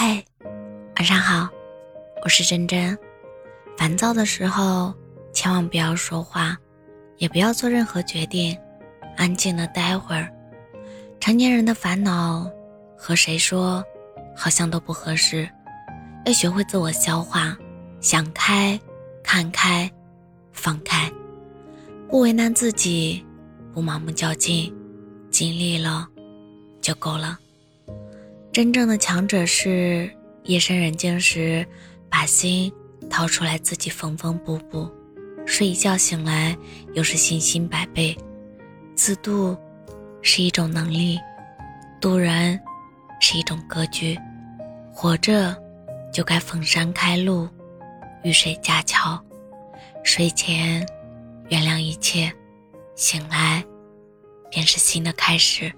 [0.00, 0.24] 嗨，
[0.94, 1.48] 晚上好，
[2.22, 2.96] 我是真真。
[3.76, 4.94] 烦躁的时候，
[5.32, 6.56] 千万不要说话，
[7.16, 8.56] 也不要做任何决定，
[9.16, 10.32] 安静的待会儿。
[11.18, 12.48] 成年人的烦恼，
[12.96, 13.82] 和谁说，
[14.36, 15.50] 好像都不合适。
[16.26, 17.58] 要学会自我消化，
[18.00, 18.78] 想开，
[19.24, 19.90] 看开，
[20.52, 21.10] 放开，
[22.08, 23.26] 不为难自己，
[23.74, 24.72] 不盲目较劲，
[25.28, 26.06] 尽力了
[26.80, 27.36] 就够了。
[28.58, 30.10] 真正的强者是
[30.42, 31.64] 夜深人静时，
[32.10, 32.72] 把心
[33.08, 34.90] 掏出来自己缝缝补补，
[35.46, 36.58] 睡一觉醒来
[36.92, 38.18] 又是信心百倍。
[38.96, 39.56] 自渡
[40.22, 41.20] 是一种能力，
[42.00, 42.58] 渡人
[43.20, 44.18] 是一种格局，
[44.92, 45.56] 活着。
[46.12, 47.48] 就该逢山开路，
[48.24, 49.22] 遇水架桥。
[50.02, 50.84] 睡前
[51.48, 52.32] 原谅一切，
[52.96, 53.64] 醒来
[54.50, 55.72] 便是新的开始。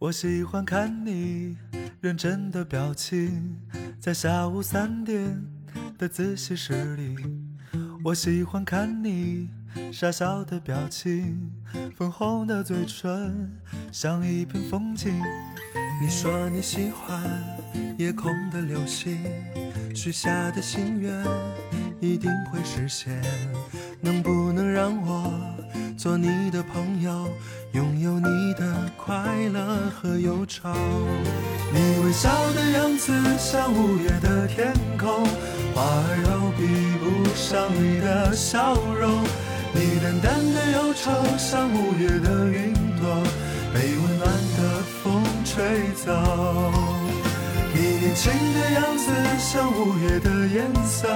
[0.00, 1.56] 我喜欢看你
[2.00, 3.58] 认真的表情，
[3.98, 5.44] 在下午三点
[5.98, 7.16] 的自习室里。
[8.04, 9.50] 我喜欢看你
[9.90, 11.50] 傻笑的表情，
[11.96, 13.50] 粉红的嘴唇
[13.90, 15.20] 像一片风景。
[16.00, 17.20] 你说你喜欢
[17.98, 19.18] 夜空的流星，
[19.96, 21.12] 许下的心愿
[22.00, 23.20] 一定会实现。
[24.00, 25.57] 能不能让我
[25.98, 27.28] 做你的朋友？
[27.72, 29.18] 拥有你的快
[29.52, 30.72] 乐和忧愁，
[31.74, 35.26] 你微笑的样子像五月的天空，
[35.74, 36.62] 花儿都比
[37.02, 39.24] 不上你的笑容。
[39.74, 43.20] 你淡淡的忧愁像五月的云朵，
[43.74, 46.14] 被温暖的风吹走。
[47.74, 51.08] 你年轻的样子像五月的颜色，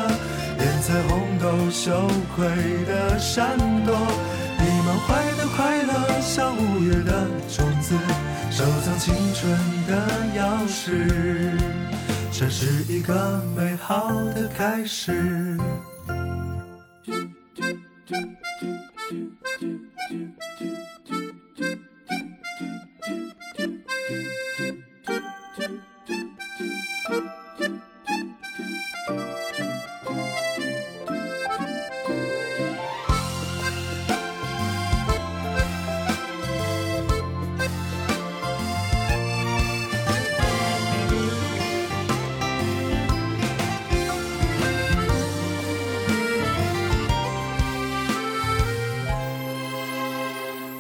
[0.59, 2.07] 连彩虹都羞
[2.37, 2.45] 愧
[2.85, 3.57] 的闪
[3.87, 3.92] 躲。
[6.35, 7.95] 像五月的种子，
[8.51, 9.53] 收藏青春
[9.87, 11.61] 的钥匙，
[12.33, 15.13] 这是一个美好的开始。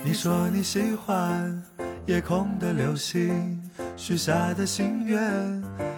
[0.05, 1.63] 你说你喜欢
[2.07, 3.63] 夜空的流星，
[3.97, 5.21] 许下的心愿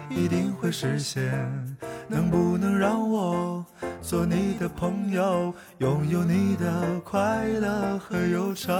[0.09, 1.23] 一定会实现。
[2.07, 3.65] 能不能让我
[4.03, 8.73] 做你的朋友，拥有你的快乐和忧愁？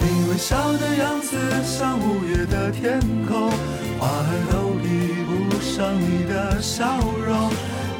[0.00, 3.50] 你微笑的样子像五月的天空，
[4.00, 7.50] 花儿都比不上你的笑容。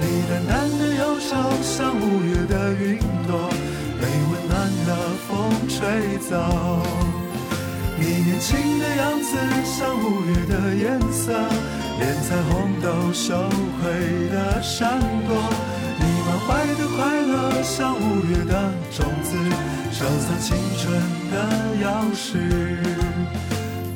[0.00, 3.43] 你淡淡的忧愁像五月的云朵，
[5.84, 6.34] 吹走。
[7.98, 11.30] 你年轻的样子像五月的颜色，
[11.98, 13.36] 连彩虹都羞
[13.82, 15.36] 愧的闪躲。
[16.00, 19.36] 你满怀的快乐像五月的种子，
[19.92, 20.98] 收藏青春
[21.30, 21.36] 的
[21.84, 22.38] 钥匙。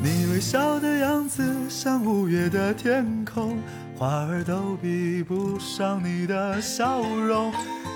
[0.03, 3.57] 你微笑的样子像五月的天空，
[3.97, 7.51] 花儿都比不上你的笑容。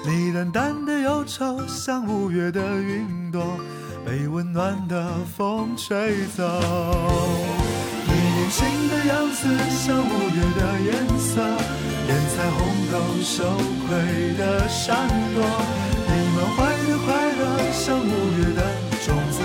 [0.04, 3.56] 你淡淡的忧愁像五月的云朵，
[4.04, 6.42] 被温暖的风吹走。
[8.06, 11.40] 你年轻的样子像五月的颜色，
[12.06, 12.60] 连彩虹
[12.90, 13.44] 都羞
[13.86, 13.90] 愧
[14.36, 15.42] 的闪躲。
[16.06, 17.42] 你满怀的快乐
[17.72, 18.02] 像五
[18.38, 18.60] 月的
[19.04, 19.40] 种子，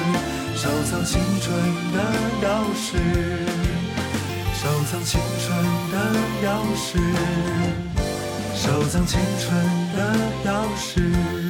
[0.55, 1.45] 收藏青春
[1.93, 1.97] 的
[2.41, 2.45] 钥
[2.75, 2.97] 匙，
[4.53, 4.61] 收
[4.91, 5.47] 藏青春
[5.91, 5.95] 的
[6.43, 6.45] 钥
[6.75, 6.87] 匙，
[8.55, 9.45] 收藏青春
[9.95, 9.97] 的
[10.45, 11.46] 钥匙。